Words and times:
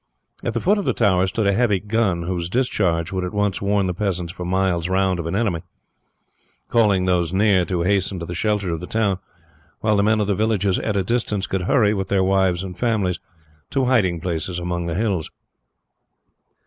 At 0.43 0.55
the 0.55 0.59
foot 0.59 0.79
of 0.79 0.85
the 0.85 0.95
tower 0.95 1.27
stood 1.27 1.45
a 1.45 1.53
heavy 1.53 1.79
gun, 1.79 2.23
whose 2.23 2.49
discharge 2.49 3.11
would 3.11 3.23
at 3.23 3.35
once 3.35 3.61
warn 3.61 3.85
the 3.85 3.93
peasants 3.93 4.33
for 4.33 4.43
miles 4.43 4.89
round 4.89 5.19
of 5.19 5.27
an 5.27 5.35
enemy, 5.35 5.61
calling 6.69 7.05
those 7.05 7.31
near 7.31 7.65
to 7.65 7.83
hasten 7.83 8.17
to 8.17 8.25
the 8.25 8.33
shelter 8.33 8.71
of 8.71 8.79
the 8.79 8.87
town, 8.87 9.19
while 9.81 9.95
the 9.95 10.01
men 10.01 10.19
of 10.19 10.25
the 10.25 10.33
villages 10.33 10.79
at 10.79 10.95
a 10.95 11.03
distance 11.03 11.45
could 11.45 11.61
hurry, 11.69 11.93
with 11.93 12.07
their 12.07 12.23
wives 12.23 12.63
and 12.63 12.79
families, 12.79 13.19
to 13.69 13.85
hiding 13.85 14.19
places 14.19 14.57
among 14.57 14.87
the 14.87 14.95
hills. 14.95 15.29